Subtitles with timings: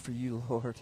[0.00, 0.80] for you, Lord.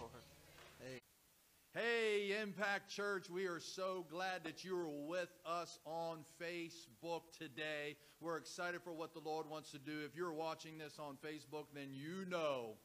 [1.73, 7.95] Hey, Impact Church, we are so glad that you are with us on Facebook today.
[8.21, 9.99] We're excited for what the Lord wants to do.
[10.05, 12.77] If you're watching this on Facebook, then you know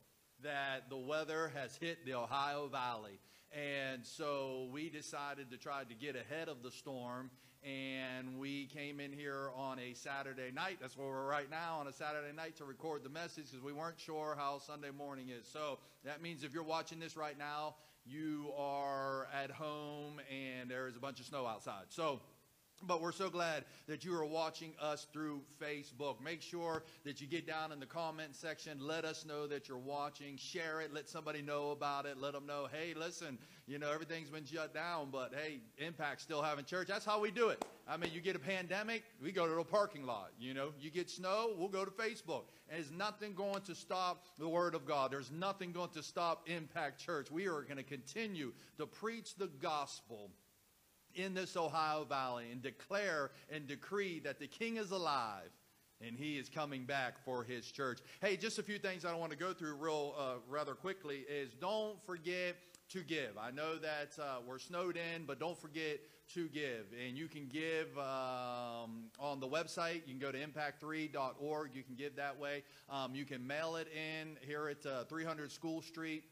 [0.43, 3.21] that the weather has hit the Ohio Valley.
[3.53, 7.31] And so we decided to try to get ahead of the storm
[7.65, 10.79] and we came in here on a Saturday night.
[10.81, 13.73] That's where we're right now on a Saturday night to record the message because we
[13.73, 15.47] weren't sure how Sunday morning is.
[15.51, 20.89] So that means if you're watching this right now, you are at home and there
[20.89, 21.85] is a bunch of snow outside.
[21.89, 22.21] So
[22.87, 26.21] but we're so glad that you are watching us through Facebook.
[26.23, 28.79] Make sure that you get down in the comment section.
[28.81, 30.37] Let us know that you're watching.
[30.37, 30.93] Share it.
[30.93, 32.19] Let somebody know about it.
[32.19, 36.43] Let them know, hey, listen, you know, everything's been shut down, but hey, Impact still
[36.43, 36.89] having church.
[36.89, 37.65] That's how we do it.
[37.89, 40.31] I mean, you get a pandemic, we go to the parking lot.
[40.39, 42.45] You know, you get snow, we'll go to Facebook.
[42.69, 45.11] And there's nothing going to stop the Word of God.
[45.11, 47.31] There's nothing going to stop Impact Church.
[47.31, 50.31] We are going to continue to preach the gospel
[51.15, 55.51] in this Ohio Valley and declare and decree that the King is alive
[56.01, 58.01] and he is coming back for his church.
[58.21, 61.25] Hey, just a few things I don't want to go through real uh, rather quickly
[61.29, 62.57] is don't forget
[62.91, 63.39] to give.
[63.41, 66.01] I know that uh, we're snowed in, but don't forget
[66.35, 66.87] to give.
[67.07, 70.03] And you can give um, on the website.
[70.07, 71.71] You can go to impact3.org.
[71.75, 72.63] You can give that way.
[72.91, 76.25] Um, you can mail it in here at uh, 300 School Street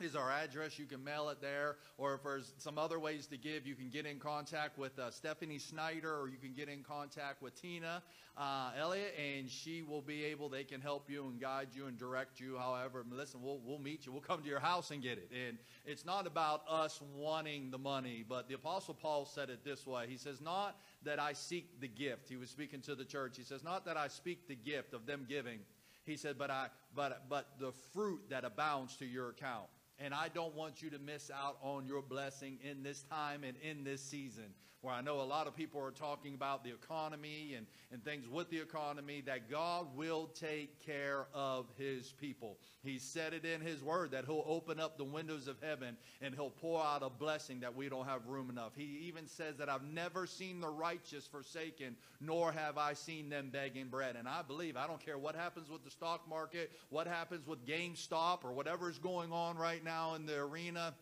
[0.00, 0.78] is our address.
[0.78, 1.76] You can mail it there.
[1.96, 5.10] Or if there's some other ways to give, you can get in contact with uh,
[5.10, 8.02] Stephanie Snyder or you can get in contact with Tina
[8.38, 11.98] uh, Elliott and she will be able, they can help you and guide you and
[11.98, 12.56] direct you.
[12.56, 14.12] However, listen, we'll, we'll meet you.
[14.12, 15.30] We'll come to your house and get it.
[15.48, 19.86] And it's not about us wanting the money, but the Apostle Paul said it this
[19.86, 20.06] way.
[20.08, 22.28] He says, Not that I seek the gift.
[22.28, 23.36] He was speaking to the church.
[23.36, 25.58] He says, Not that I speak the gift of them giving.
[26.04, 29.66] He said, but I, but, but the fruit that abounds to your account.
[29.98, 33.56] And I don't want you to miss out on your blessing in this time and
[33.62, 34.54] in this season
[34.88, 38.26] where I know a lot of people are talking about the economy and, and things
[38.26, 42.56] with the economy, that God will take care of his people.
[42.82, 46.34] He said it in his word that he'll open up the windows of heaven and
[46.34, 48.72] he'll pour out a blessing that we don't have room enough.
[48.74, 53.50] He even says that I've never seen the righteous forsaken, nor have I seen them
[53.52, 54.16] begging bread.
[54.16, 57.66] And I believe, I don't care what happens with the stock market, what happens with
[57.66, 60.94] GameStop, or whatever is going on right now in the arena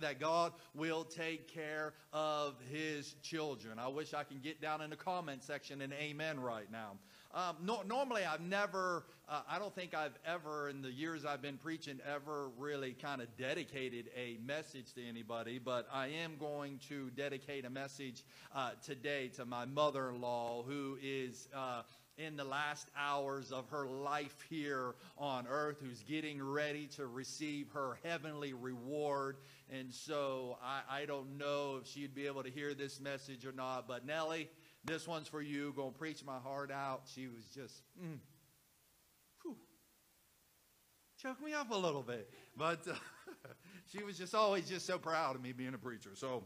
[0.00, 3.78] that God will take care of his children.
[3.78, 6.92] I wish I can get down in the comment section and amen right now.
[7.34, 11.40] Um, no, normally, I've never, uh, I don't think I've ever, in the years I've
[11.40, 16.78] been preaching, ever really kind of dedicated a message to anybody, but I am going
[16.88, 18.22] to dedicate a message
[18.54, 21.48] uh, today to my mother in law who is.
[21.54, 21.82] Uh,
[22.18, 27.70] in the last hours of her life here on earth, who's getting ready to receive
[27.72, 29.38] her heavenly reward.
[29.72, 33.52] And so I, I don't know if she'd be able to hear this message or
[33.52, 34.50] not, but Nellie,
[34.84, 35.72] this one's for you.
[35.74, 37.02] Going to preach my heart out.
[37.06, 38.18] She was just, mm,
[39.42, 39.56] whew,
[41.20, 42.30] choked me up a little bit.
[42.54, 42.94] But uh,
[43.90, 46.10] she was just always just so proud of me being a preacher.
[46.14, 46.44] So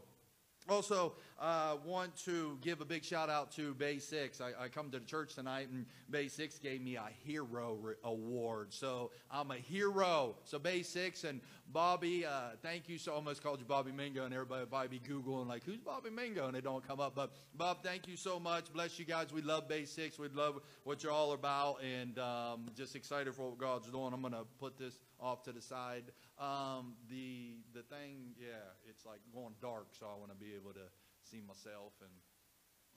[0.69, 4.41] also, uh, want to give a big shout out to Bay 6.
[4.41, 7.93] I, I, come to the church tonight, and Bay 6 gave me a hero re-
[8.03, 8.73] award.
[8.73, 10.35] So I'm a hero.
[10.45, 11.41] So Bay 6 and
[11.71, 12.97] Bobby, uh, thank you.
[12.97, 16.09] So I almost called you Bobby Mingo, and everybody probably be Googling, like, who's Bobby
[16.09, 16.47] Mingo?
[16.47, 17.13] And it don't come up.
[17.15, 18.73] But Bob, thank you so much.
[18.73, 19.31] Bless you guys.
[19.31, 20.17] We love Bay 6.
[20.17, 24.13] We love what you're all about, and um, just excited for what God's doing.
[24.13, 26.03] I'm going to put this off to the side.
[26.39, 30.73] Um, the the thing, yeah, it's like going dark, so I want to be able
[30.73, 30.87] to
[31.23, 32.09] see myself and.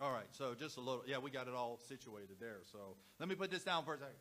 [0.03, 2.61] All right, so just a little, yeah, we got it all situated there.
[2.73, 4.15] So let me put this down for a second.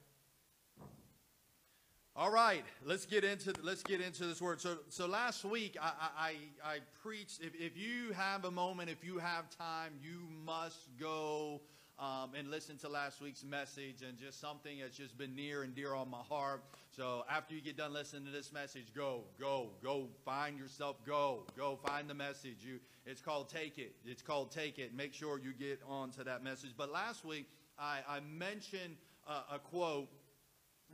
[2.17, 4.59] All right, let's get into let's get into this word.
[4.59, 6.33] So so last week I I,
[6.65, 7.39] I preached.
[7.41, 11.61] If, if you have a moment, if you have time, you must go
[11.97, 15.73] um, and listen to last week's message and just something that's just been near and
[15.73, 16.61] dear on my heart.
[16.95, 21.45] So after you get done listening to this message, go, go, go, find yourself, go,
[21.55, 22.57] go, find the message.
[22.61, 23.95] You, it's called Take It.
[24.05, 24.95] It's called Take It.
[24.95, 26.71] Make sure you get onto that message.
[26.75, 27.47] But last week,
[27.77, 28.97] I, I mentioned
[29.27, 30.09] uh, a quote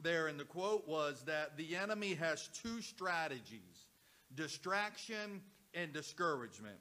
[0.01, 3.88] there, and the quote was that the enemy has two strategies
[4.33, 5.41] distraction
[5.74, 6.77] and discouragement.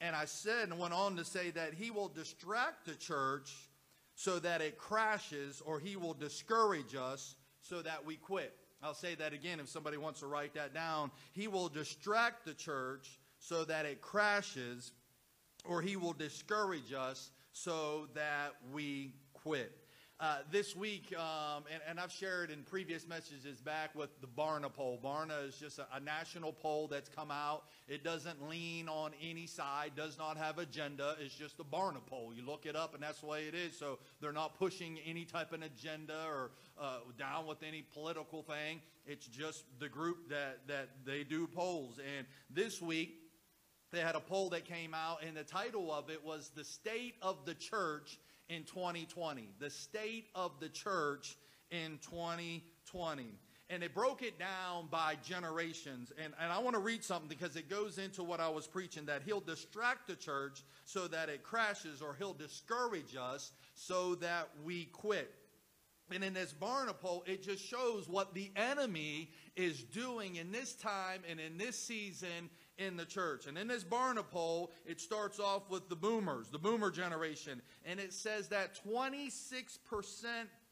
[0.00, 3.52] And I said and went on to say that he will distract the church
[4.16, 8.54] so that it crashes, or he will discourage us so that we quit.
[8.82, 11.10] I'll say that again if somebody wants to write that down.
[11.32, 14.92] He will distract the church so that it crashes,
[15.64, 19.72] or he will discourage us so that we quit.
[20.20, 24.72] Uh, this week, um, and, and, I've shared in previous messages back with the Barna
[24.72, 25.00] poll.
[25.02, 27.64] Barna is just a, a, national poll that's come out.
[27.88, 31.16] It doesn't lean on any side, does not have agenda.
[31.18, 32.32] It's just a Barna poll.
[32.32, 33.76] You look it up, and that's the way it is.
[33.76, 38.82] So they're not pushing any type of agenda or uh, down with any political thing.
[39.06, 41.98] It's just the group that that they do polls.
[42.16, 43.16] And this week,
[43.90, 47.16] they had a poll that came out, and the title of it was "The State
[47.20, 48.16] of the Church."
[48.48, 49.48] In 2020.
[49.58, 51.36] The state of the church
[51.70, 53.26] in 2020.
[53.70, 56.12] And it broke it down by generations.
[56.22, 59.06] And, and I want to read something because it goes into what I was preaching
[59.06, 64.50] that he'll distract the church so that it crashes, or he'll discourage us so that
[64.64, 65.34] we quit.
[66.12, 70.74] And in this Barna poll, it just shows what the enemy is doing in this
[70.74, 73.46] time and in this season in the church.
[73.46, 77.62] And in this Barna poll, it starts off with the boomers, the boomer generation.
[77.84, 80.24] And it says that 26%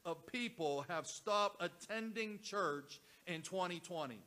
[0.05, 4.19] of people have stopped attending church in 2020.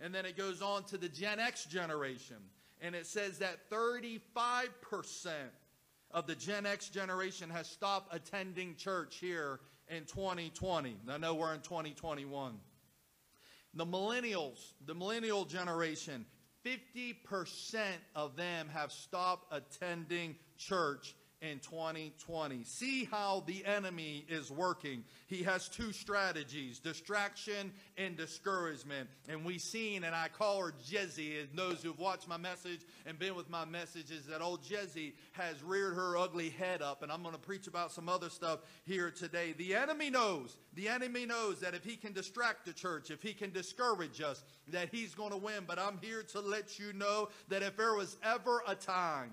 [0.00, 2.36] And then it goes on to the Gen X generation.
[2.80, 4.70] And it says that 35%
[6.10, 10.96] of the Gen X generation has stopped attending church here in 2020.
[11.08, 12.54] I know we're in 2021.
[13.74, 16.24] The millennials, the millennial generation,
[16.66, 17.80] 50%
[18.14, 22.64] of them have stopped attending church in 2020.
[22.64, 25.04] See how the enemy is working.
[25.26, 29.08] He has two strategies distraction and discouragement.
[29.28, 33.18] And we've seen, and I call her Jezzy, and those who've watched my message and
[33.18, 37.02] been with my messages, that old Jezzy has reared her ugly head up.
[37.02, 39.52] And I'm going to preach about some other stuff here today.
[39.52, 43.34] The enemy knows, the enemy knows that if he can distract the church, if he
[43.34, 45.64] can discourage us, that he's going to win.
[45.66, 49.32] But I'm here to let you know that if there was ever a time,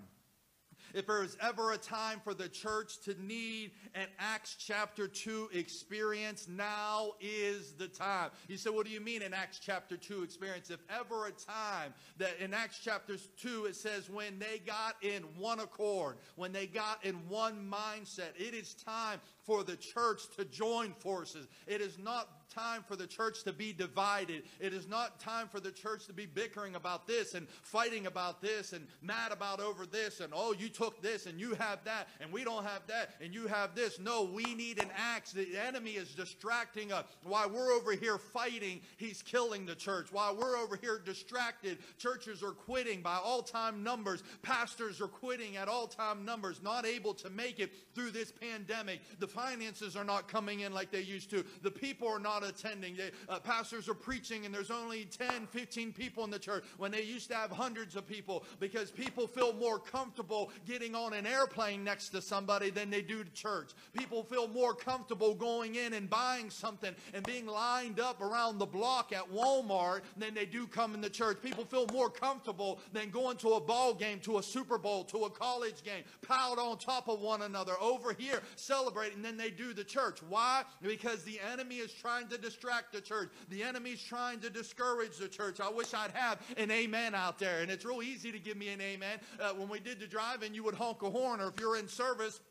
[0.94, 5.50] if there is ever a time for the church to need an Acts chapter 2
[5.54, 8.30] experience, now is the time.
[8.48, 10.70] You say, what do you mean an Acts chapter 2 experience?
[10.70, 15.24] If ever a time that in Acts chapter 2 it says when they got in
[15.38, 20.46] one accord, when they got in one mindset, it is time for the church to
[20.46, 21.48] join forces.
[21.68, 24.44] It is not time for the church to be divided.
[24.60, 28.42] It is not time for the church to be bickering about this and fighting about
[28.42, 32.08] this and mad about over this and oh, you took this and you have that
[32.22, 34.00] and we don't have that and you have this.
[34.00, 35.32] No, we need an Acts.
[35.32, 37.06] The enemy is distracting us.
[37.24, 40.12] While we're over here fighting, he's killing the church.
[40.12, 44.24] While we're over here distracted, churches are quitting by all time numbers.
[44.42, 49.02] Pastors are quitting at all time numbers, not able to make it through this pandemic.
[49.20, 51.44] The finances are not coming in like they used to.
[51.62, 52.96] The people are not attending.
[52.96, 56.92] They, uh, pastors are preaching and there's only 10, 15 people in the church when
[56.92, 61.26] they used to have hundreds of people because people feel more comfortable getting on an
[61.26, 63.72] airplane next to somebody than they do to church.
[63.94, 68.66] People feel more comfortable going in and buying something and being lined up around the
[68.66, 71.42] block at Walmart than they do coming to church.
[71.42, 75.26] People feel more comfortable than going to a ball game, to a Super Bowl, to
[75.26, 79.74] a college game, piled on top of one another over here celebrating than they do
[79.74, 80.20] the church.
[80.28, 80.64] Why?
[80.82, 83.30] Because the enemy is trying to to distract the church.
[83.50, 85.60] The enemy's trying to discourage the church.
[85.60, 87.62] I wish I'd have an amen out there.
[87.62, 89.20] And it's real easy to give me an amen.
[89.40, 91.88] Uh, when we did the drive-in, you would honk a horn, or if you're in
[91.88, 92.42] service,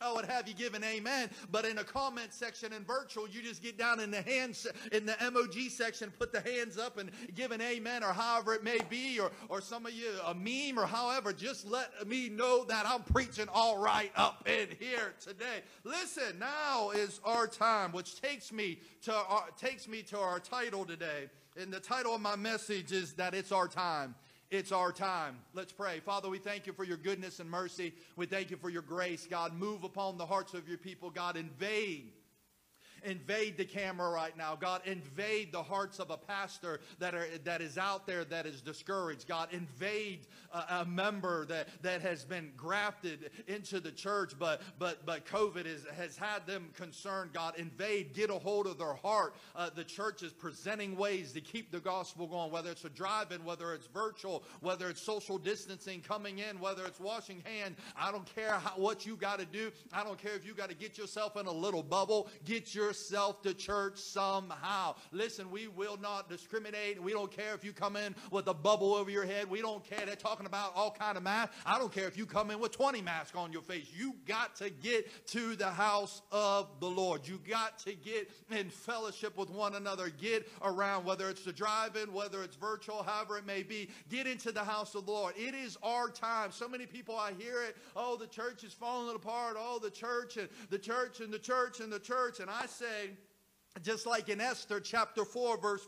[0.00, 3.42] I would have you give an amen, but in a comment section in virtual, you
[3.42, 7.10] just get down in the hands in the emoji section, put the hands up and
[7.34, 10.78] give an amen, or however it may be, or or some of you a meme,
[10.78, 11.32] or however.
[11.32, 15.62] Just let me know that I'm preaching all right up in here today.
[15.82, 20.84] Listen, now is our time, which takes me to our, takes me to our title
[20.84, 21.28] today,
[21.60, 24.14] and the title of my message is that it's our time.
[24.50, 25.36] It's our time.
[25.52, 26.00] Let's pray.
[26.00, 27.92] Father, we thank you for your goodness and mercy.
[28.16, 29.26] We thank you for your grace.
[29.28, 31.10] God, move upon the hearts of your people.
[31.10, 32.12] God, invade
[33.04, 34.56] invade the camera right now.
[34.56, 38.60] God, invade the hearts of a pastor that, are, that is out there that is
[38.60, 39.28] discouraged.
[39.28, 45.04] God, invade a, a member that, that has been grafted into the church, but, but,
[45.04, 47.32] but COVID is, has had them concerned.
[47.32, 49.34] God, invade, get a hold of their heart.
[49.54, 53.32] Uh, the church is presenting ways to keep the gospel going, whether it's a drive
[53.32, 57.76] in, whether it's virtual, whether it's social distancing coming in, whether it's washing hands.
[57.96, 59.70] I don't care how, what you got to do.
[59.92, 62.28] I don't care if you got to get yourself in a little bubble.
[62.44, 64.94] Get your yourself to church somehow.
[65.12, 67.02] Listen, we will not discriminate.
[67.02, 69.50] We don't care if you come in with a bubble over your head.
[69.50, 70.06] We don't care.
[70.06, 71.54] They're talking about all kind of masks.
[71.66, 73.88] I don't care if you come in with 20 masks on your face.
[73.94, 77.28] You got to get to the house of the Lord.
[77.28, 80.08] You got to get in fellowship with one another.
[80.08, 83.90] Get around, whether it's the drive-in, whether it's virtual, however it may be.
[84.08, 85.34] Get into the house of the Lord.
[85.36, 86.52] It is our time.
[86.52, 87.76] So many people, I hear it.
[87.94, 89.56] Oh, the church is falling apart.
[89.58, 92.40] Oh, the church and the church and the church and the church.
[92.40, 93.10] And I say,
[93.82, 95.86] just like in Esther chapter 4, verse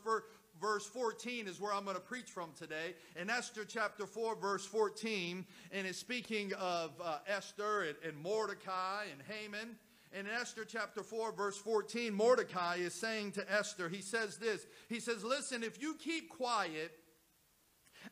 [0.60, 2.94] verse 14 is where I'm going to preach from today.
[3.16, 9.04] In Esther chapter 4, verse 14, and it's speaking of uh, Esther and, and Mordecai
[9.10, 9.76] and Haman.
[10.12, 14.66] In Esther chapter 4, verse 14, Mordecai is saying to Esther, he says this.
[14.88, 16.92] He says, Listen, if you keep quiet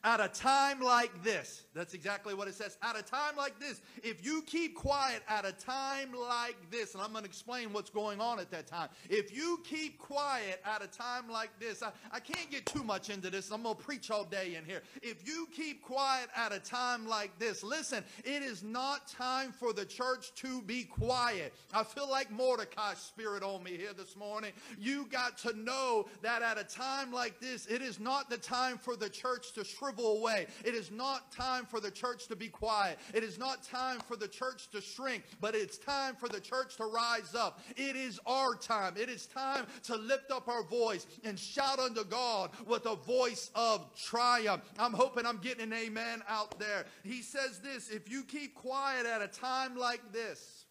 [0.05, 2.79] at a time like this, that's exactly what it says.
[2.83, 7.03] At a time like this, if you keep quiet at a time like this, and
[7.03, 8.89] I'm going to explain what's going on at that time.
[9.09, 13.11] If you keep quiet at a time like this, I, I can't get too much
[13.11, 13.51] into this.
[13.51, 14.83] I'm going to preach all day in here.
[15.03, 19.73] If you keep quiet at a time like this, listen, it is not time for
[19.73, 21.53] the church to be quiet.
[21.75, 24.53] I feel like Mordecai's spirit on me here this morning.
[24.79, 28.79] You got to know that at a time like this, it is not the time
[28.79, 29.65] for the church to
[29.97, 30.47] away.
[30.65, 32.99] It is not time for the church to be quiet.
[33.15, 36.77] It is not time for the church to shrink, but it's time for the church
[36.77, 37.61] to rise up.
[37.77, 38.95] It is our time.
[38.97, 43.51] It is time to lift up our voice and shout unto God with a voice
[43.55, 44.63] of triumph.
[44.79, 46.85] I'm hoping I'm getting an amen out there.
[47.05, 50.67] He says this if you keep quiet at a time like this,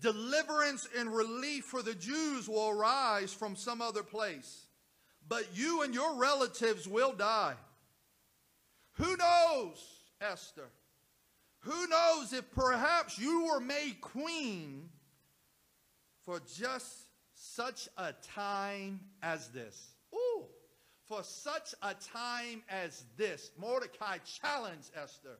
[0.00, 4.66] deliverance and relief for the Jews will arise from some other place,
[5.28, 7.54] but you and your relatives will die.
[8.98, 9.78] Who knows,
[10.20, 10.68] Esther?
[11.60, 14.88] Who knows if perhaps you were made queen
[16.24, 19.94] for just such a time as this?
[20.14, 20.46] Ooh,
[21.06, 23.52] for such a time as this.
[23.56, 25.38] Mordecai challenged Esther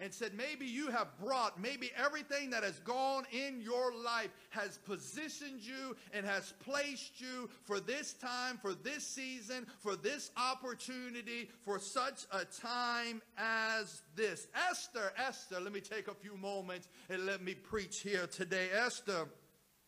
[0.00, 4.78] and said, maybe you have brought, maybe everything that has gone in your life has
[4.78, 11.48] positioned you and has placed you for this time, for this season, for this opportunity,
[11.60, 14.48] for such a time as this.
[14.70, 18.68] Esther, Esther, let me take a few moments and let me preach here today.
[18.72, 19.28] Esther,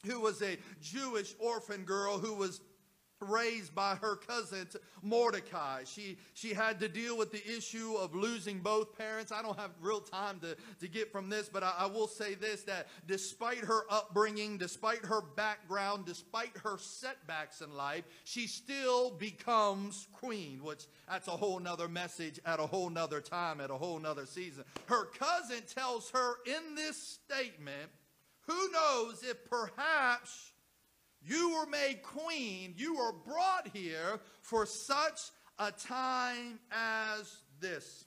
[0.07, 2.61] who was a Jewish orphan girl who was
[3.23, 4.69] raised by her cousin
[5.02, 5.83] Mordecai.
[5.85, 9.33] She, she had to deal with the issue of losing both parents.
[9.33, 12.35] I don't have real time to, to get from this, but I, I will say
[12.35, 19.11] this that despite her upbringing, despite her background, despite her setbacks in life, she still
[19.11, 23.75] becomes queen, which that's a whole nother message at a whole nother time, at a
[23.75, 24.64] whole nother season.
[24.87, 27.91] Her cousin tells her in this statement,
[28.47, 30.52] who knows if perhaps
[31.25, 32.75] you were made queen.
[32.76, 35.21] You were brought here for such
[35.59, 38.05] a time as this.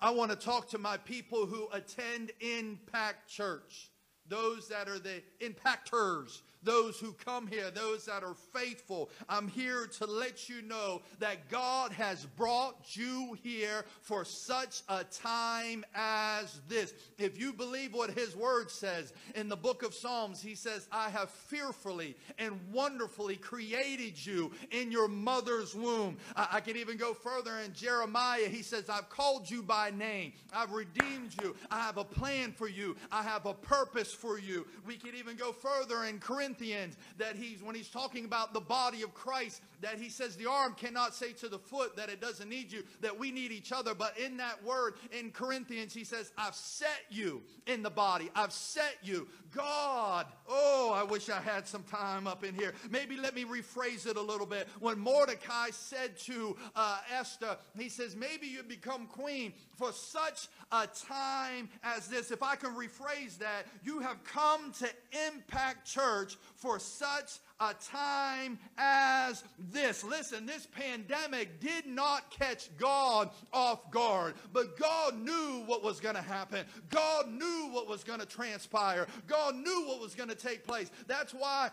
[0.00, 3.90] I want to talk to my people who attend Impact Church,
[4.26, 9.10] those that are the impactors, those who come here, those that are faithful.
[9.28, 15.04] I'm here to let you know that God has brought you here for such a
[15.04, 16.92] time as this.
[17.18, 21.10] If you believe what his word says in the book of Psalms, he says, I
[21.10, 26.16] have fearfully and wonderfully created you in your mother's womb.
[26.36, 28.48] I, I can even go further in Jeremiah.
[28.48, 30.32] He says, I've called you by name.
[30.52, 31.54] I've redeemed you.
[31.70, 32.96] I have a plan for you.
[33.12, 34.66] I have a purpose for you.
[34.86, 38.60] We can even go further in Corinthians Corinthians that he's, when he's talking about the
[38.60, 42.20] body of Christ, that he says the arm cannot say to the foot that it
[42.20, 43.94] doesn't need you, that we need each other.
[43.94, 48.30] But in that word in Corinthians, he says, I've set you in the body.
[48.34, 49.28] I've set you.
[49.54, 52.74] God, oh, I wish I had some time up in here.
[52.90, 54.68] Maybe let me rephrase it a little bit.
[54.80, 60.86] When Mordecai said to uh, Esther, he says, maybe you become queen for such a
[60.86, 62.30] time as this.
[62.30, 64.88] If I can rephrase that, you have come to
[65.26, 70.04] Impact Church for such a time as this.
[70.04, 76.14] Listen, this pandemic did not catch God off guard, but God knew what was going
[76.14, 76.64] to happen.
[76.90, 79.06] God knew what was going to transpire.
[79.26, 80.90] God knew what was going to take place.
[81.06, 81.70] That's why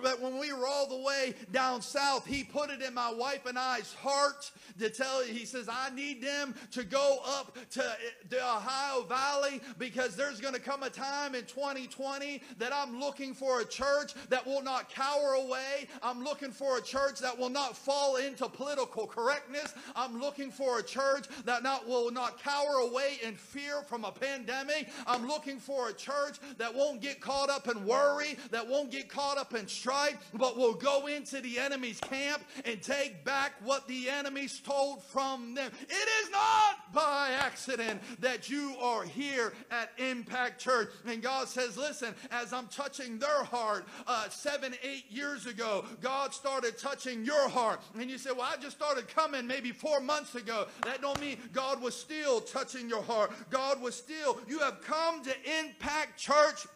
[0.00, 3.44] But when we were all the way down south, he put it in my wife
[3.44, 5.34] and I's heart to tell you.
[5.34, 7.84] He says, I need them to go up to
[8.30, 13.34] the Ohio Valley because there's going to come a time in 2020 that I'm looking
[13.34, 15.88] for a church that will not cower away.
[16.02, 19.74] I'm looking for a church that will not fall into political correctness.
[19.94, 24.10] I'm looking for a church that not, will not cower away in fear from a
[24.10, 24.88] pandemic.
[25.06, 29.10] I'm looking for a church that won't get caught up in worry, that won't get
[29.10, 33.88] caught up in strife, but will go into the enemy's camp and take back what
[33.88, 35.72] the enemy stole from them.
[35.80, 40.90] It is not by accident that you are here at Impact Church.
[41.04, 46.32] And God says, listen, as I'm touching their heart uh, seven, eight years ago, God
[46.32, 47.80] started touching your heart.
[47.98, 50.66] And you say, well, I just started coming maybe four months ago.
[50.84, 53.32] That don't mean God was still touching your heart.
[53.50, 56.66] God was still, you have come to Impact Church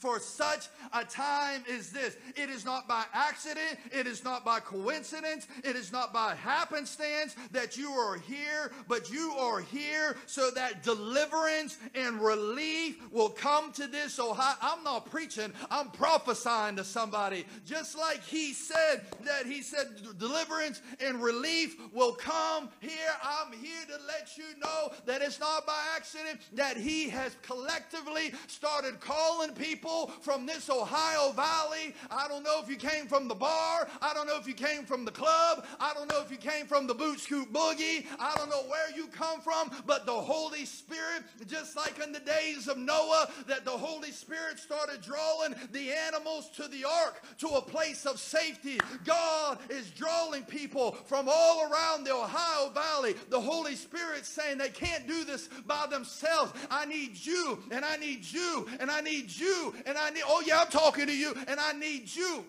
[0.00, 2.16] for such a time as this.
[2.34, 7.36] It is not by accident, it is not by coincidence, it is not by happenstance
[7.52, 13.72] that you are here, but you are here so that deliverance and relief will come
[13.72, 14.56] to this Ohio.
[14.62, 17.44] I'm not preaching, I'm prophesying to somebody.
[17.66, 19.86] Just like he said that he said
[20.18, 22.90] deliverance and relief will come here.
[23.22, 28.32] I'm here to let you know that it's not by accident that he has collectively
[28.46, 31.94] started calling people people from this Ohio Valley.
[32.10, 33.88] I don't know if you came from the bar.
[34.02, 35.64] I don't know if you came from the club.
[35.80, 38.04] I don't know if you came from the boot scoot boogie.
[38.18, 42.20] I don't know where you come from, but the Holy Spirit, just like in the
[42.20, 47.48] days of Noah, that the Holy Spirit started drawing the animals to the ark to
[47.48, 48.78] a place of safety.
[49.04, 53.14] God is drawing people from all around the Ohio Valley.
[53.30, 56.52] The Holy Spirit saying they can't do this by themselves.
[56.70, 60.42] I need you, and I need you, and I need you, and I need, oh
[60.46, 62.44] yeah, I'm talking to you, and I need you.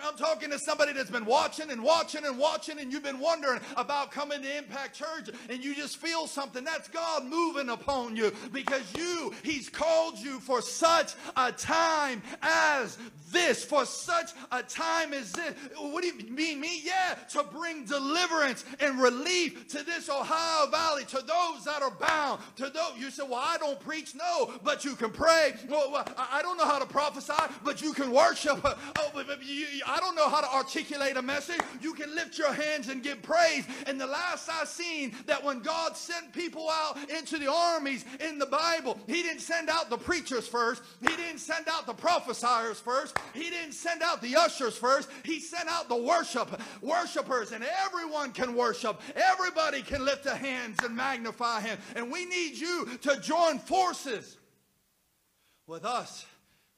[0.00, 3.60] I'm talking to somebody that's been watching and watching and watching, and you've been wondering
[3.76, 6.64] about coming to Impact Church, and you just feel something.
[6.64, 12.98] That's God moving upon you because you, He's called you for such a time as
[13.32, 15.54] this, for such a time as this.
[15.78, 16.80] What do you mean, me?
[16.84, 22.40] Yeah, to bring deliverance and relief to this Ohio Valley, to those that are bound,
[22.56, 22.92] to those.
[22.98, 24.14] You say, well, I don't preach.
[24.14, 25.54] No, but you can pray.
[25.68, 27.32] Well, I don't know how to prophesy,
[27.64, 28.64] but you can worship.
[28.98, 29.10] Oh,
[29.86, 31.60] I don't know how to articulate a message.
[31.80, 33.64] You can lift your hands and give praise.
[33.86, 38.38] And the last I seen that when God sent people out into the armies in
[38.38, 40.82] the Bible, He didn't send out the preachers first.
[41.00, 43.16] He didn't send out the prophesiers first.
[43.32, 45.08] He didn't send out the ushers first.
[45.24, 49.00] He sent out the worship worshipers, and everyone can worship.
[49.14, 51.78] Everybody can lift their hands and magnify Him.
[51.94, 54.36] And we need you to join forces
[55.66, 56.26] with us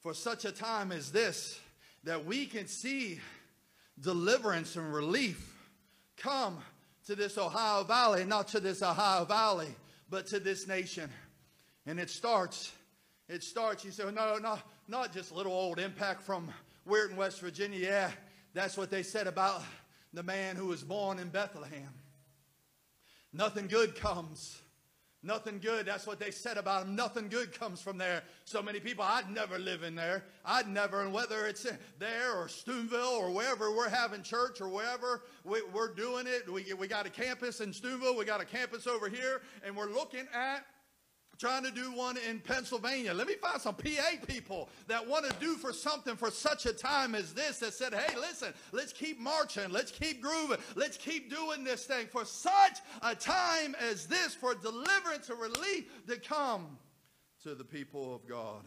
[0.01, 1.61] for such a time as this
[2.09, 3.21] that we can see
[4.01, 5.55] deliverance and relief
[6.17, 6.57] come
[7.05, 9.69] to this Ohio Valley, not to this Ohio Valley,
[10.09, 11.11] but to this nation.
[11.85, 12.73] And it starts,
[13.29, 16.51] it starts, you say, no, no, not just little old impact from
[16.89, 17.79] Weirton, West Virginia.
[17.79, 18.11] Yeah,
[18.55, 19.63] that's what they said about
[20.15, 21.93] the man who was born in Bethlehem.
[23.35, 24.63] Nothing good comes
[25.29, 25.85] Nothing good.
[25.85, 26.97] That's what they said about him.
[26.97, 28.23] Nothing good comes from there.
[28.47, 30.25] So many people, I'd never live in there.
[30.43, 31.67] I'd never, and whether it's
[31.99, 36.73] there or Steubenville or wherever we're having church or wherever we, are doing it, we,
[36.73, 40.27] we got a campus in Steubenville, we got a campus over here, and we're looking
[40.33, 40.65] at
[41.39, 43.15] trying to do one in Pennsylvania.
[43.15, 46.73] Let me find some PA people that want to do for something for such a
[46.73, 51.31] time as this that said, hey, listen, let's keep marching, let's keep grooving, let's keep
[51.31, 56.77] doing this thing for such a time as this, for deliverance and relief to come
[57.45, 58.65] to the people of God.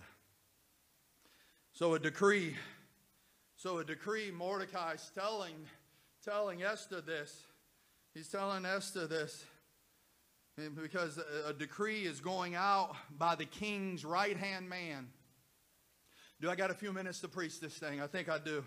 [1.74, 2.56] So a decree,
[3.58, 5.56] so a decree, Mordecai's telling,
[6.24, 7.44] telling Esther this.
[8.14, 9.46] He's telling Esther this
[10.70, 15.08] because a decree is going out by the king's right hand man.
[16.40, 18.02] Do I got a few minutes to preach this thing?
[18.02, 18.64] I think I do.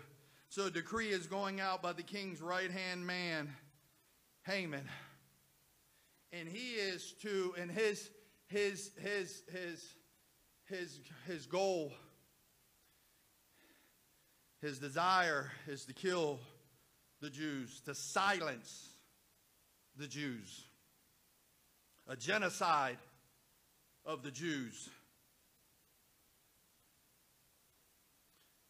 [0.49, 3.51] So a decree is going out by the king's right hand man,
[4.47, 4.89] Haman.
[6.33, 8.11] And he is to, and his
[8.47, 9.85] his his his
[10.69, 11.93] his his goal,
[14.61, 16.39] his desire is to kill
[17.21, 18.91] the Jews, to silence
[19.97, 20.65] the Jews
[22.09, 22.99] a genocide
[24.05, 24.89] of the Jews.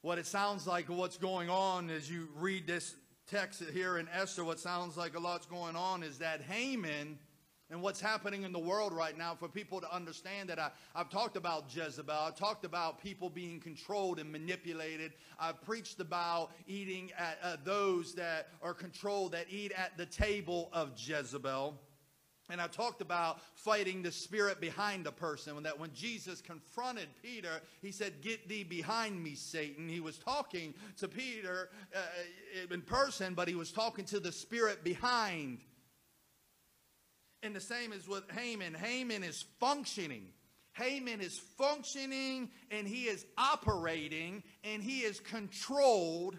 [0.03, 2.95] What it sounds like, what's going on as you read this
[3.31, 7.19] text here in Esther, what sounds like a lot's going on is that Haman
[7.71, 11.09] and what's happening in the world right now for people to understand that I, I've
[11.09, 12.15] talked about Jezebel.
[12.15, 15.13] I've talked about people being controlled and manipulated.
[15.41, 20.69] I've preached about eating at uh, those that are controlled, that eat at the table
[20.73, 21.81] of Jezebel.
[22.51, 25.63] And I talked about fighting the spirit behind a person.
[25.63, 29.89] That when Jesus confronted Peter, he said, Get thee behind me, Satan.
[29.89, 34.85] He was talking to Peter uh, in person, but he was talking to the spirit
[34.85, 35.61] behind.
[37.43, 38.75] And the same is with Haman.
[38.75, 40.29] Haman is functioning.
[40.73, 46.39] Haman is functioning and he is operating and he is controlled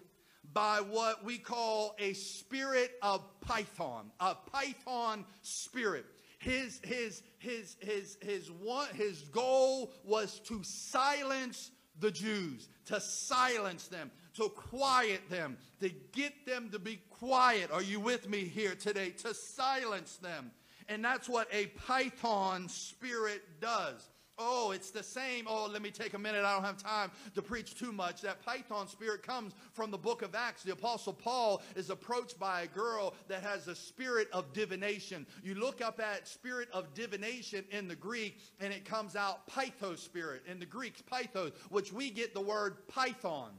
[0.56, 6.06] by what we call a spirit of python, a python spirit.
[6.40, 13.90] His, his, his, his, his, one, his goal was to silence the Jews, to silence
[13.90, 17.70] them, to quiet them, to get them to be quiet.
[17.72, 19.10] Are you with me here today?
[19.10, 20.52] To silence them.
[20.88, 24.08] And that's what a python spirit does.
[24.38, 25.46] Oh, it's the same.
[25.48, 26.44] Oh, let me take a minute.
[26.44, 28.22] I don't have time to preach too much.
[28.22, 30.64] That python spirit comes from the book of Acts.
[30.64, 35.26] The apostle Paul is approached by a girl that has a spirit of divination.
[35.44, 40.00] You look up at spirit of divination in the Greek and it comes out pythos
[40.00, 40.44] spirit.
[40.48, 43.52] In the Greek, pythos, which we get the word python.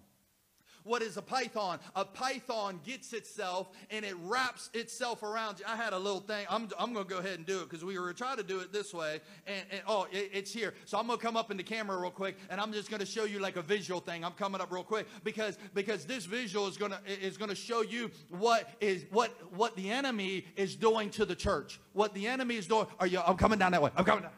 [0.87, 1.81] What is a python?
[1.97, 5.61] A python gets itself and it wraps itself around.
[5.67, 6.47] I had a little thing.
[6.49, 8.61] I'm, I'm going to go ahead and do it because we were trying to do
[8.61, 9.21] it this way.
[9.47, 10.75] And, and oh, it, it's here.
[10.85, 13.01] So I'm going to come up in the camera real quick and I'm just going
[13.01, 14.25] to show you like a visual thing.
[14.25, 17.57] I'm coming up real quick because because this visual is going to is going to
[17.57, 21.81] show you what is what what the enemy is doing to the church.
[21.95, 22.87] What the enemy is doing.
[23.01, 23.21] Are you?
[23.27, 23.91] I'm coming down that way.
[23.97, 24.33] I'm coming down.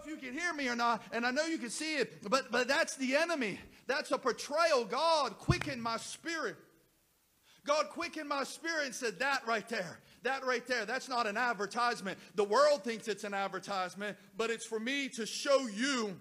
[0.00, 2.50] If you can hear me or not, and I know you can see it, but,
[2.50, 3.58] but that's the enemy.
[3.86, 4.84] That's a portrayal.
[4.84, 6.56] God quickened my spirit.
[7.66, 11.36] God quickened my spirit and said, That right there, that right there, that's not an
[11.36, 12.18] advertisement.
[12.34, 16.16] The world thinks it's an advertisement, but it's for me to show you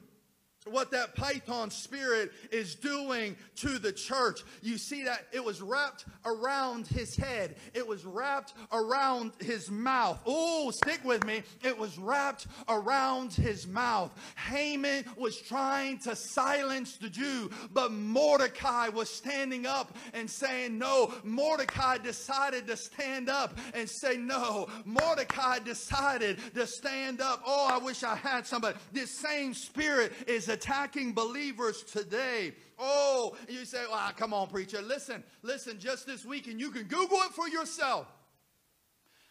[0.66, 4.44] what that python spirit is doing to the church.
[4.62, 7.56] You see that it was wrapped around his head.
[7.74, 10.20] It was wrapped around his mouth.
[10.26, 11.44] Oh, stick with me.
[11.64, 14.14] It was wrapped around his mouth.
[14.36, 21.14] Haman was trying to silence the Jew, but Mordecai was standing up and saying no.
[21.24, 24.68] Mordecai decided to stand up and say no.
[24.84, 27.42] Mordecai decided to stand up.
[27.46, 28.78] Oh, I wish I had somebody.
[28.92, 32.54] This same spirit is attacking believers today.
[32.78, 34.82] Oh, you say, well, come on, preacher.
[34.82, 38.08] Listen, listen, just this week, and you can Google it for yourself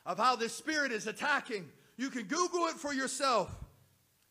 [0.04, 1.68] of how this spirit is attacking.
[1.96, 3.54] You can Google it for yourself.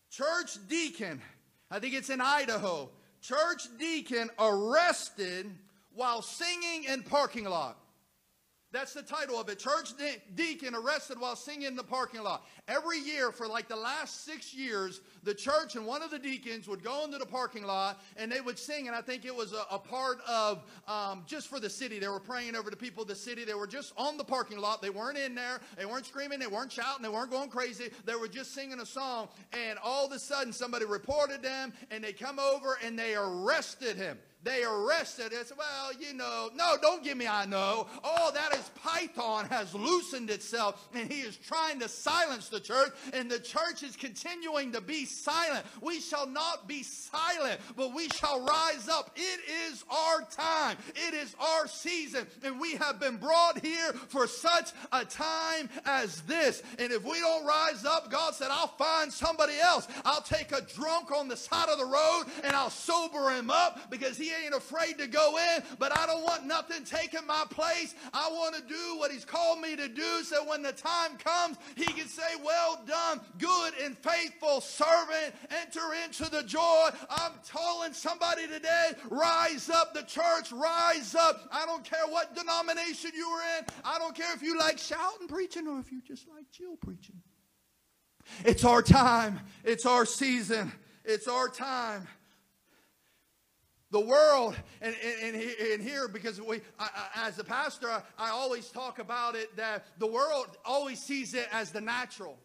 [0.10, 1.22] Church deacon,
[1.70, 2.90] I think it's in Idaho.
[3.22, 5.50] Church deacon arrested
[5.94, 7.78] while singing in parking lot.
[8.78, 9.58] That's the title of it.
[9.58, 12.46] Church de- deacon arrested while singing in the parking lot.
[12.68, 16.68] Every year for like the last six years, the church and one of the deacons
[16.68, 18.86] would go into the parking lot and they would sing.
[18.88, 21.98] And I think it was a, a part of um, just for the city.
[21.98, 23.46] They were praying over the people of the city.
[23.46, 24.84] They were just on the parking lot.
[24.84, 25.60] They weren't in there.
[25.76, 26.38] They weren't screaming.
[26.38, 27.02] They weren't shouting.
[27.02, 27.90] They weren't going crazy.
[28.06, 29.30] They were just singing a song.
[29.54, 33.98] And all of a sudden, somebody reported them and they come over and they arrested
[33.98, 35.52] him they arrested us.
[35.58, 37.88] Well, you know, no, don't give me I know.
[38.04, 42.92] Oh, that is Python has loosened itself and he is trying to silence the church,
[43.14, 45.66] and the church is continuing to be silent.
[45.82, 49.12] We shall not be silent, but we shall rise up.
[49.16, 54.28] It is our time, it is our season, and we have been brought here for
[54.28, 56.64] such a time as this.
[56.80, 59.88] And if we don't rise up, God said, I'll find somebody else.
[60.06, 63.90] I'll take a drunk on the side of the road and I'll sober him up
[63.90, 67.96] because he ain't afraid to go in, but I don't want nothing taking my place.
[68.14, 71.58] I want to do what He's called me to do so when the time comes,
[71.76, 75.34] He can say, Well done, good and faithful servant.
[75.62, 76.90] Enter into the joy.
[77.10, 81.48] I'm telling somebody today, rise up, the church, rise up.
[81.52, 83.66] I don't care what denomination you are in.
[83.84, 87.16] I don't care if you like shouting preaching or if you just like chill preaching.
[88.44, 89.40] It's our time.
[89.64, 90.72] It's our season.
[91.06, 92.08] It's our time.
[93.90, 98.30] The world, and, and, and here, because we, I, I, as a pastor, I, I
[98.32, 102.38] always talk about it that the world always sees it as the natural.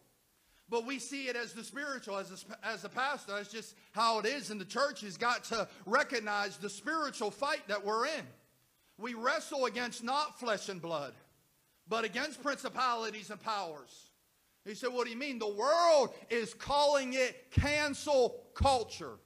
[0.72, 3.33] But we see it as the spiritual, as a, as a pastor.
[3.33, 4.50] That's just how it is.
[4.50, 8.26] And the church has got to recognize the spiritual fight that we're in.
[8.96, 11.12] We wrestle against not flesh and blood,
[11.88, 14.11] but against principalities and powers.
[14.64, 15.38] He said, What do you mean?
[15.38, 19.18] The world is calling it cancel culture.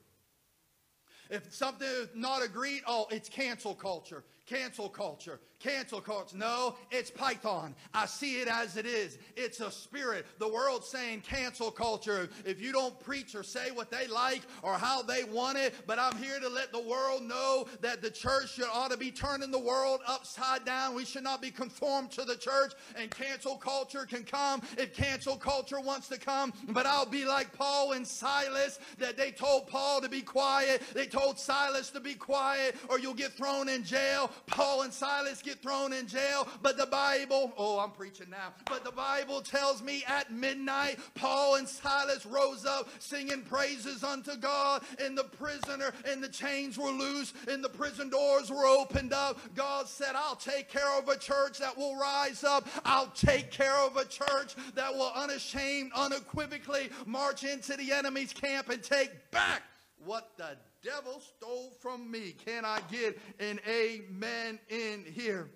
[1.31, 4.23] If something is not agreed, oh, it's cancel culture.
[4.47, 5.41] Cancel culture.
[5.59, 6.37] Cancel culture.
[6.37, 7.75] No, it's Python.
[7.95, 9.19] I see it as it is.
[9.37, 10.27] It's a spirit.
[10.39, 12.29] The world's saying cancel culture.
[12.45, 15.99] If you don't preach or say what they like or how they want it, but
[15.99, 19.51] I'm here to let the world know that the church should ought to be turning
[19.51, 20.95] the world upside down.
[20.95, 25.37] We should not be conformed to the church, and cancel culture can come if cancel
[25.37, 26.53] culture wants to come.
[26.69, 30.83] But I'll be like Paul and Silas that they told Paul to be quiet.
[30.93, 34.31] They told Silas to be quiet, or you'll get thrown in jail.
[34.47, 38.85] Paul and Silas get thrown in jail, but the Bible, oh, I'm preaching now, but
[38.85, 44.83] the Bible tells me at midnight, Paul and Silas rose up singing praises unto God,
[45.01, 49.39] and the prisoner and the chains were loose, and the prison doors were opened up.
[49.55, 52.67] God said, I'll take care of a church that will rise up.
[52.85, 58.69] I'll take care of a church that will unashamed, unequivocally march into the enemy's camp
[58.69, 59.63] and take back
[60.05, 62.35] what the devil stole from me.
[62.45, 65.51] Can I get an amen in here?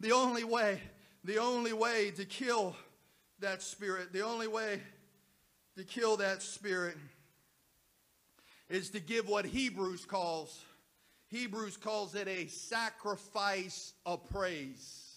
[0.00, 0.80] The only way,
[1.22, 2.74] the only way to kill
[3.38, 4.80] that spirit, the only way
[5.76, 6.96] to kill that spirit
[8.68, 10.60] is to give what Hebrews calls
[11.28, 15.16] Hebrews calls it a sacrifice of praise.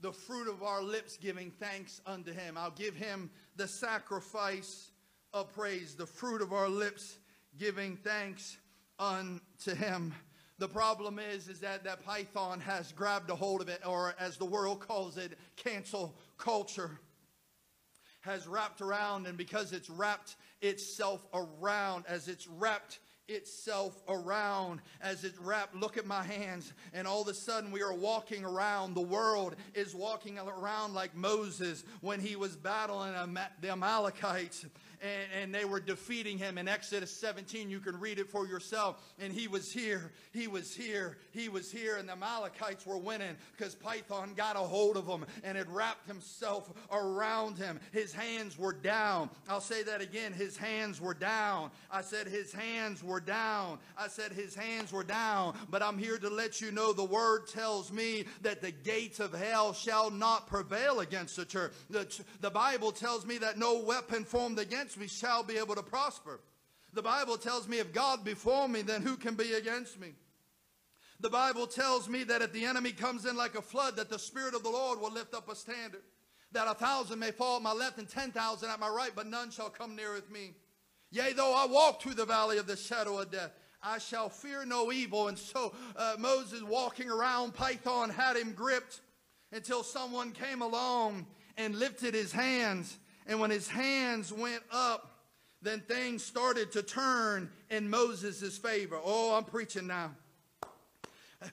[0.00, 2.58] The fruit of our lips giving thanks unto him.
[2.58, 4.90] I'll give him the sacrifice
[5.32, 7.16] of praise, the fruit of our lips
[7.58, 8.56] giving thanks
[8.98, 10.14] unto him.
[10.58, 14.36] The problem is, is that that python has grabbed a hold of it, or as
[14.38, 16.98] the world calls it, cancel culture
[18.22, 25.24] has wrapped around, and because it's wrapped itself around, as it's wrapped itself around as
[25.24, 25.74] it wrapped.
[25.74, 26.72] Look at my hands.
[26.92, 28.94] And all of a sudden, we are walking around.
[28.94, 33.14] The world is walking around like Moses when he was battling
[33.60, 34.66] the Amalekites
[35.02, 36.58] and, and they were defeating him.
[36.58, 39.02] In Exodus 17, you can read it for yourself.
[39.18, 43.36] And he was here, he was here, he was here, and the Amalekites were winning
[43.56, 47.80] because Python got a hold of him and had wrapped himself around him.
[47.92, 49.30] His hands were down.
[49.48, 50.32] I'll say that again.
[50.32, 51.70] His hands were down.
[51.90, 53.78] I said his hands were down.
[53.98, 55.56] I said his hands were down.
[55.70, 59.32] But I'm here to let you know the word tells me that the gates of
[59.32, 61.72] hell shall not prevail against the church.
[61.90, 62.06] The,
[62.40, 65.82] the Bible tells me that no weapon formed against against me shall be able to
[65.82, 66.38] prosper.
[66.92, 70.12] The Bible tells me if God before me, then who can be against me?
[71.18, 74.18] The Bible tells me that if the enemy comes in like a flood, that the
[74.18, 76.02] Spirit of the Lord will lift up a standard.
[76.52, 79.26] That a thousand may fall at my left and ten thousand at my right, but
[79.26, 80.54] none shall come neareth me.
[81.10, 83.50] Yea, though I walk through the valley of the shadow of death,
[83.82, 85.26] I shall fear no evil.
[85.26, 89.00] And so uh, Moses, walking around, Python had him gripped
[89.50, 95.10] until someone came along and lifted his hands and when his hands went up,
[95.62, 98.98] then things started to turn in Moses' favor.
[99.02, 100.12] Oh, I'm preaching now.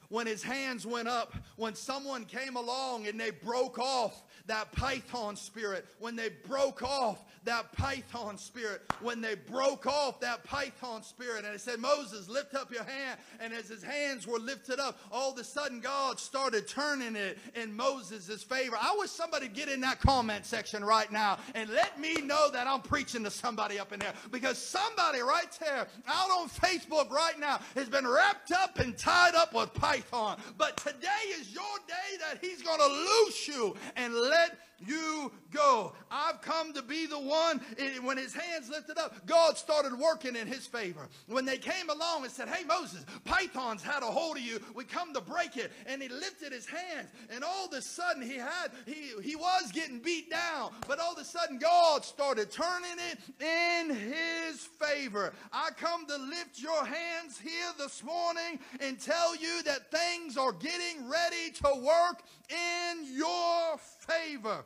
[0.09, 5.35] When his hands went up, when someone came along and they broke off that python
[5.35, 11.45] spirit, when they broke off that python spirit, when they broke off that python spirit,
[11.45, 13.19] and it said, Moses, lift up your hand.
[13.39, 17.37] And as his hands were lifted up, all of a sudden God started turning it
[17.55, 18.77] in Moses' favor.
[18.79, 22.67] I wish somebody get in that comment section right now and let me know that
[22.67, 27.39] I'm preaching to somebody up in there because somebody right there out on Facebook right
[27.39, 30.37] now has been wrapped up and tied up with python.
[30.57, 31.07] But today
[31.39, 35.93] is your day that he's going to loose you and let you go.
[36.11, 37.61] I've come to be the one.
[38.03, 41.07] When his hands lifted up, God started working in his favor.
[41.27, 44.59] When they came along and said, Hey, Moses, pythons had a hold of you.
[44.75, 45.71] We come to break it.
[45.85, 47.09] And he lifted his hands.
[47.29, 50.71] And all of a sudden, he had, he, he was getting beat down.
[50.87, 55.33] But all of a sudden, God started turning it in his favor.
[55.51, 60.51] I come to lift your hands here this morning and tell you that things are
[60.51, 64.63] getting ready to work in your favor.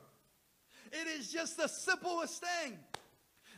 [0.91, 2.77] It is just the simplest thing.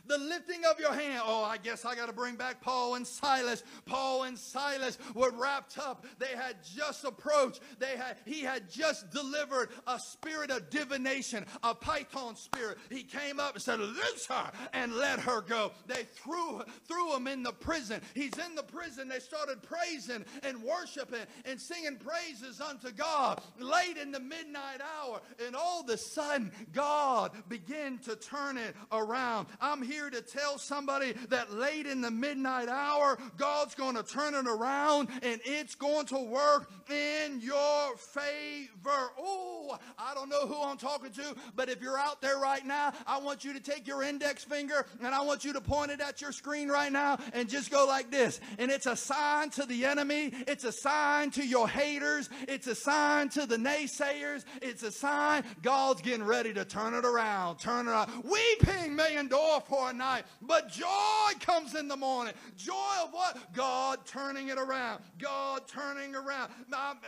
[0.06, 1.22] The lifting of your hand.
[1.24, 3.62] Oh, I guess I got to bring back Paul and Silas.
[3.86, 6.06] Paul and Silas were wrapped up.
[6.18, 7.60] They had just approached.
[7.78, 12.78] They had he had just delivered a spirit of divination, a python spirit.
[12.90, 17.26] He came up and said, "Loose her and let her go." They threw threw him
[17.26, 18.00] in the prison.
[18.14, 19.08] He's in the prison.
[19.08, 25.20] They started praising and worshiping and singing praises unto God late in the midnight hour.
[25.44, 29.48] And all of a sudden, God began to turn it around.
[29.60, 34.34] I'm here to tell somebody that late in the midnight hour, God's going to turn
[34.34, 39.10] it around and it's going to work in your favor.
[39.18, 42.92] Oh, I don't know who I'm talking to, but if you're out there right now,
[43.06, 46.00] I want you to take your index finger and I want you to point it
[46.00, 48.40] at your screen right now and just go like this.
[48.58, 52.74] And it's a sign to the enemy, it's a sign to your haters, it's a
[52.74, 57.58] sign to the naysayers, it's a sign God's getting ready to turn it around.
[57.58, 58.24] Turn it around.
[58.24, 62.34] Weeping may endure for a night, but joy comes in the morning.
[62.56, 63.52] Joy of what?
[63.54, 65.02] God turning it around.
[65.18, 66.50] God turning around.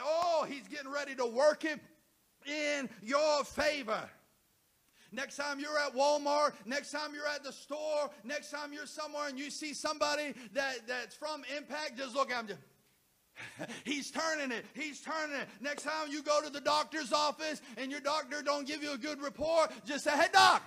[0.02, 1.80] Oh, he's getting ready to work it
[2.46, 4.08] in your favor.
[5.12, 9.28] Next time you're at Walmart, next time you're at the store, next time you're somewhere
[9.28, 12.56] and you see somebody that, that's from Impact, just look at them.
[13.84, 14.64] He's turning it.
[14.74, 15.48] He's turning it.
[15.60, 18.98] Next time you go to the doctor's office and your doctor don't give you a
[18.98, 20.62] good report, just say, "Hey doc,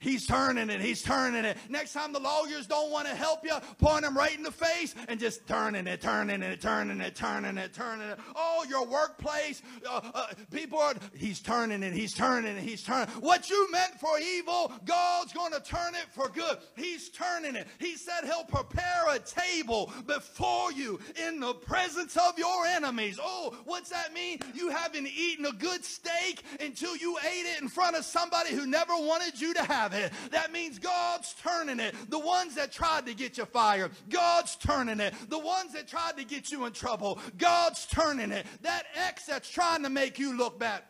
[0.00, 0.80] He's turning it.
[0.80, 1.58] He's turning it.
[1.68, 4.94] Next time the lawyers don't want to help you, point them right in the face
[5.08, 8.18] and just turning it, turning it, turning it, turning it, turning it.
[8.34, 13.08] Oh, your workplace, uh, uh, people are, he's turning it, he's turning it, he's turning
[13.16, 16.56] What you meant for evil, God's going to turn it for good.
[16.76, 17.66] He's turning it.
[17.78, 23.18] He said he'll prepare a table before you in the presence of your enemies.
[23.22, 24.38] Oh, what's that mean?
[24.54, 28.66] You haven't eaten a good steak until you ate it in front of somebody who
[28.66, 30.12] never wanted you to have have it.
[30.30, 31.94] That means God's turning it.
[32.08, 35.14] The ones that tried to get you fired, God's turning it.
[35.28, 38.46] The ones that tried to get you in trouble, God's turning it.
[38.62, 40.82] That ex that's trying to make you look bad,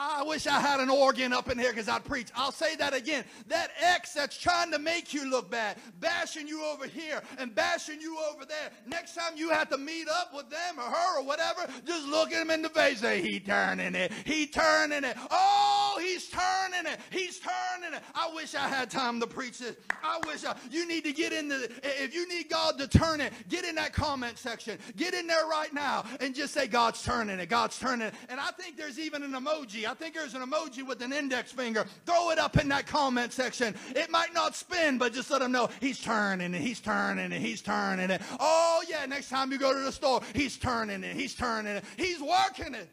[0.00, 2.28] I wish I had an organ up in here because I'd preach.
[2.36, 3.24] I'll say that again.
[3.48, 8.00] That ex that's trying to make you look bad, bashing you over here and bashing
[8.00, 8.70] you over there.
[8.86, 12.32] Next time you have to meet up with them or her or whatever, just look
[12.32, 13.00] at him in the face.
[13.00, 14.12] Say, he turning it.
[14.24, 15.16] He turning it.
[15.32, 17.00] Oh, he's turning it.
[17.10, 18.02] He's turning it.
[18.14, 19.74] I wish I had time to preach this.
[20.04, 23.20] I wish I, you need to get in the, if you need God to turn
[23.20, 24.78] it, get in that comment section.
[24.96, 27.48] Get in there right now and just say, God's turning it.
[27.48, 28.14] God's turning it.
[28.28, 29.87] And I think there's even an emoji.
[29.88, 31.86] I think there's an emoji with an index finger.
[32.04, 33.74] Throw it up in that comment section.
[33.96, 37.42] It might not spin, but just let them know he's turning and he's turning and
[37.42, 38.20] he's turning it.
[38.38, 41.16] Oh, yeah, next time you go to the store, he's turning it.
[41.16, 41.84] He's turning it.
[41.96, 42.90] He's working it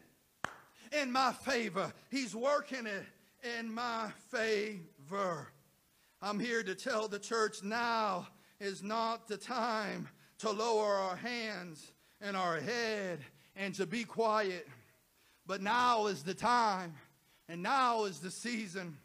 [0.98, 1.92] in my favor.
[2.10, 3.04] He's working it
[3.58, 5.48] in my favor.
[6.22, 8.26] I'm here to tell the church now
[8.58, 13.20] is not the time to lower our hands and our head
[13.54, 14.66] and to be quiet.
[15.46, 16.94] But now is the time,
[17.48, 18.98] and now is the season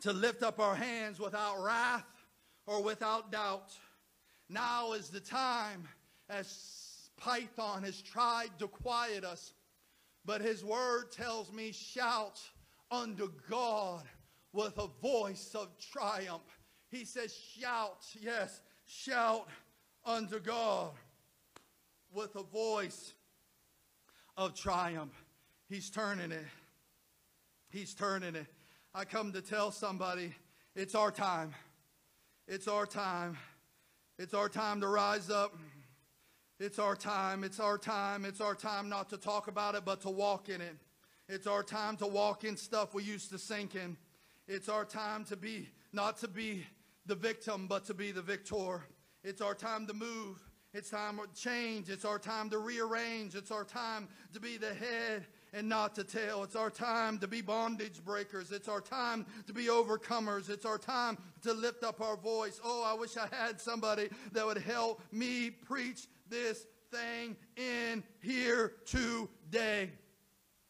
[0.00, 2.06] to lift up our hands without wrath
[2.66, 3.72] or without doubt.
[4.48, 5.86] Now is the time
[6.28, 9.54] as Python has tried to quiet us,
[10.24, 12.40] but his word tells me, shout
[12.90, 14.02] unto God
[14.52, 16.60] with a voice of triumph.
[16.90, 19.48] He says, shout, yes, shout
[20.04, 20.90] unto God
[22.12, 23.12] with a voice
[24.36, 25.25] of triumph.
[25.68, 26.46] He's turning it.
[27.70, 28.46] He's turning it.
[28.94, 30.32] I come to tell somebody
[30.74, 31.54] it's our time.
[32.46, 33.36] It's our time.
[34.18, 35.56] It's our time to rise up.
[36.60, 37.42] It's our time.
[37.42, 38.24] It's our time.
[38.24, 40.76] It's our time not to talk about it, but to walk in it.
[41.28, 43.96] It's our time to walk in stuff we used to sink in.
[44.46, 46.64] It's our time to be, not to be
[47.06, 48.84] the victim, but to be the victor.
[49.24, 50.40] It's our time to move.
[50.72, 51.90] It's time to change.
[51.90, 53.34] It's our time to rearrange.
[53.34, 56.42] It's our time to be the head and not to tell.
[56.42, 58.52] It's our time to be bondage breakers.
[58.52, 60.50] It's our time to be overcomers.
[60.50, 62.60] It's our time to lift up our voice.
[62.64, 68.72] Oh, I wish I had somebody that would help me preach this thing in here
[68.84, 69.90] today.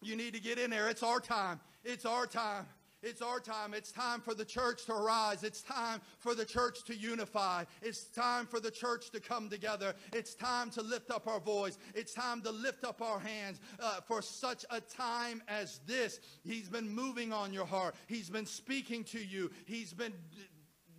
[0.02, 0.88] You need to get in there.
[0.88, 1.60] It's our time.
[1.84, 2.66] It's our time.
[3.06, 3.72] It's our time.
[3.72, 5.44] It's time for the church to rise.
[5.44, 7.62] It's time for the church to unify.
[7.80, 9.94] It's time for the church to come together.
[10.12, 11.78] It's time to lift up our voice.
[11.94, 16.18] It's time to lift up our hands uh, for such a time as this.
[16.44, 17.94] He's been moving on your heart.
[18.08, 19.52] He's been speaking to you.
[19.66, 20.12] He's been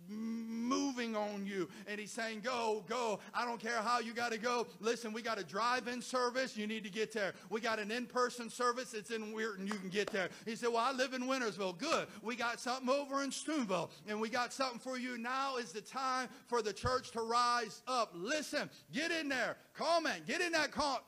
[0.08, 1.68] moving on you.
[1.86, 3.20] And he's saying, Go, go.
[3.34, 4.66] I don't care how you got to go.
[4.80, 6.56] Listen, we got a drive in service.
[6.56, 7.34] You need to get there.
[7.50, 8.94] We got an in person service.
[8.94, 9.66] It's in Weirton.
[9.66, 10.28] You can get there.
[10.44, 11.78] He said, Well, I live in Wintersville.
[11.78, 12.06] Good.
[12.22, 13.90] We got something over in Steubenville.
[14.06, 15.18] And we got something for you.
[15.18, 18.12] Now is the time for the church to rise up.
[18.14, 19.56] Listen, get in there.
[19.74, 20.26] Comment.
[20.26, 21.02] Get in that call.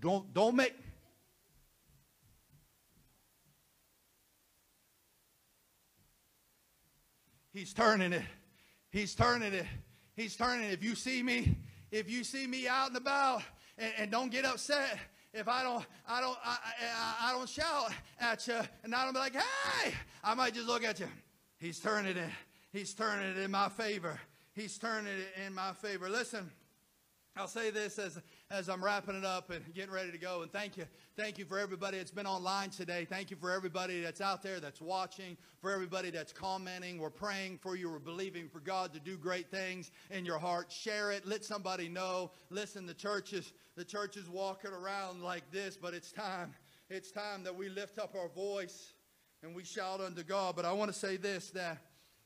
[0.00, 0.74] Don't, don't make.
[7.54, 8.22] He's turning it.
[8.90, 9.66] He's turning it.
[10.16, 10.72] He's turning it.
[10.72, 11.56] If you see me,
[11.92, 13.42] if you see me out and about,
[13.78, 14.98] and, and don't get upset
[15.32, 19.14] if I don't, I don't, I, I, I, don't shout at you, and I don't
[19.14, 21.08] be like, hey, I might just look at you.
[21.58, 22.30] He's turning it.
[22.72, 24.20] He's turning it in my favor.
[24.52, 26.08] He's turning it in my favor.
[26.08, 26.50] Listen,
[27.36, 30.42] I'll say this as as I'm wrapping it up and getting ready to go.
[30.42, 30.84] And thank you.
[31.16, 33.04] Thank you for everybody that's been online today.
[33.04, 36.98] Thank you for everybody that's out there that's watching, for everybody that's commenting.
[36.98, 37.90] We're praying for you.
[37.90, 40.70] We're believing for God to do great things in your heart.
[40.70, 41.26] Share it.
[41.26, 42.30] Let somebody know.
[42.50, 46.54] Listen, the church is, the church is walking around like this, but it's time.
[46.90, 48.92] It's time that we lift up our voice
[49.42, 50.54] and we shout unto God.
[50.54, 51.78] But I want to say this that,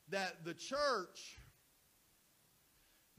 [0.09, 1.38] that the church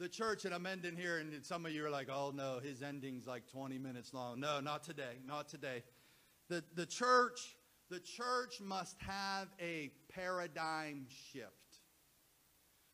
[0.00, 2.82] the church, and I'm ending here, and some of you are like, oh no, his
[2.82, 4.40] ending's like 20 minutes long.
[4.40, 5.82] No, not today, not today.
[6.48, 7.56] The, the church,
[7.90, 11.52] the church must have a paradigm shift.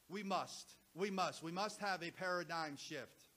[0.08, 0.74] We must.
[0.96, 1.44] We must.
[1.44, 3.28] We must have a paradigm shift.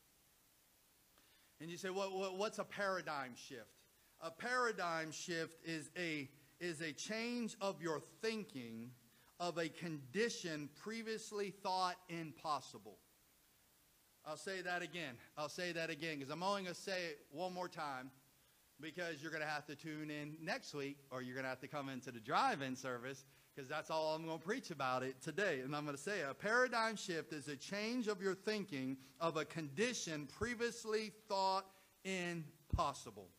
[1.62, 3.84] And you say, what, what, what's a paradigm shift?
[4.22, 6.28] A paradigm shift is a,
[6.60, 8.90] is a change of your thinking
[9.40, 12.98] of a condition previously thought impossible.
[14.30, 15.16] I'll say that again.
[15.40, 18.12] I'll say that again because I'm only going to say it one more time
[18.80, 21.62] because you're going to have to tune in next week or you're going to have
[21.62, 23.26] to come into the drive-in service
[23.56, 25.62] because that's all I'm going to preach about it today.
[25.62, 29.36] And I'm going to say a paradigm shift is a change of your thinking of
[29.36, 31.66] a condition previously thought
[32.04, 33.30] impossible.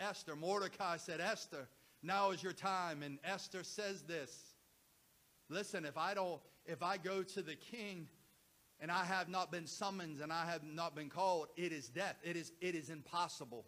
[0.00, 1.66] Esther, Mordecai said, Esther,
[2.02, 3.02] now is your time.
[3.02, 4.52] And Esther says this.
[5.48, 8.06] Listen, if I don't, if I go to the king
[8.82, 12.16] and I have not been summoned and I have not been called, it is death.
[12.24, 13.64] It is, it is impossible.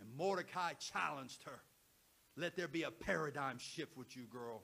[0.00, 1.60] And Mordecai challenged her.
[2.34, 4.62] Let there be a paradigm shift with you, girl.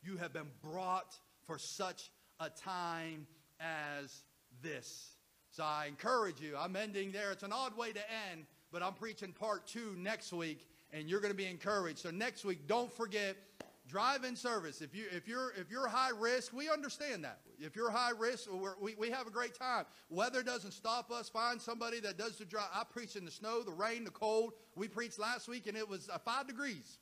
[0.00, 3.26] You have been brought for such a time
[3.58, 4.22] as
[4.62, 5.16] this.
[5.50, 6.54] So I encourage you.
[6.56, 7.32] I'm ending there.
[7.32, 8.00] It's an odd way to
[8.30, 11.98] end, but I'm preaching part two next week, and you're going to be encouraged.
[11.98, 13.36] So next week, don't forget
[13.90, 14.80] drive-in service.
[14.80, 17.40] If you if you're if you're high risk, we understand that.
[17.58, 18.48] If you're high risk,
[18.80, 19.84] we we have a great time.
[20.08, 21.28] Weather doesn't stop us.
[21.28, 22.68] Find somebody that does the drive.
[22.72, 24.52] I preach in the snow, the rain, the cold.
[24.76, 26.98] We preached last week, and it was uh, five degrees.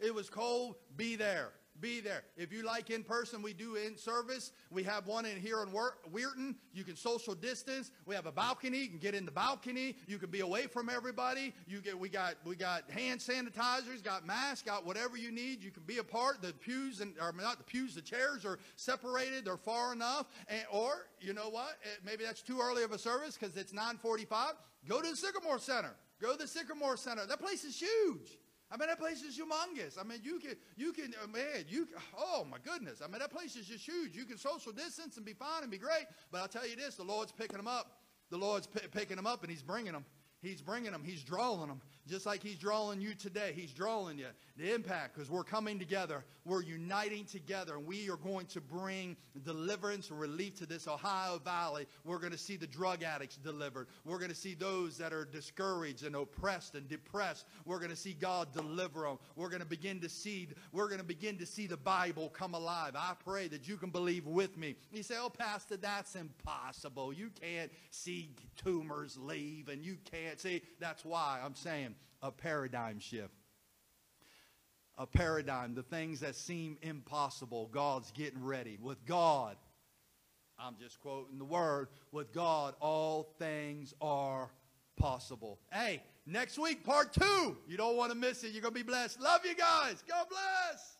[0.00, 0.76] It was cold.
[0.96, 2.22] Be there be there.
[2.36, 4.52] If you like in person, we do in service.
[4.70, 6.54] We have one in here in Weirton.
[6.72, 7.90] You can social distance.
[8.06, 8.78] We have a balcony.
[8.78, 9.96] You can get in the balcony.
[10.06, 11.54] You can be away from everybody.
[11.66, 15.62] You get we got we got hand sanitizers, got masks, got whatever you need.
[15.62, 16.42] You can be apart.
[16.42, 19.44] The pews and or not the pews, the chairs are separated.
[19.44, 20.26] They're far enough.
[20.48, 21.76] And, or you know what?
[21.84, 24.52] Eh, maybe that's too early of a service because it's 9:45.
[24.88, 25.94] Go to the Sycamore Center.
[26.20, 27.26] Go to the Sycamore Center.
[27.26, 28.38] That place is huge.
[28.70, 29.98] I mean, that place is humongous.
[30.00, 31.86] I mean, you can, you can, uh, man, you,
[32.18, 33.00] oh my goodness.
[33.02, 34.16] I mean, that place is just huge.
[34.16, 36.06] You can social distance and be fine and be great.
[36.32, 38.00] But I'll tell you this, the Lord's picking them up.
[38.30, 40.04] The Lord's p- picking them up and he's bringing them.
[40.40, 41.02] He's bringing them.
[41.04, 41.80] He's drawing them.
[42.06, 43.52] Just like he's drawing you today.
[43.56, 44.26] He's drawing you.
[44.56, 46.24] The impact, because we're coming together.
[46.44, 47.74] We're uniting together.
[47.76, 51.86] And we are going to bring deliverance and relief to this Ohio Valley.
[52.04, 53.88] We're going to see the drug addicts delivered.
[54.04, 57.46] We're going to see those that are discouraged and oppressed and depressed.
[57.64, 59.18] We're going to see God deliver them.
[59.34, 62.54] We're going to begin to see, we're going to begin to see the Bible come
[62.54, 62.92] alive.
[62.94, 64.76] I pray that you can believe with me.
[64.92, 67.12] You say, oh, Pastor, that's impossible.
[67.12, 71.93] You can't see tumors leave and you can't See, that's why I'm saying
[72.24, 73.34] a paradigm shift.
[74.96, 75.74] A paradigm.
[75.74, 78.78] The things that seem impossible, God's getting ready.
[78.80, 79.56] With God,
[80.58, 84.50] I'm just quoting the word, with God, all things are
[84.96, 85.58] possible.
[85.70, 87.56] Hey, next week, part two.
[87.68, 88.52] You don't want to miss it.
[88.52, 89.20] You're going to be blessed.
[89.20, 90.02] Love you guys.
[90.08, 90.96] God bless.